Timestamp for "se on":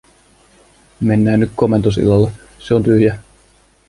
2.59-2.83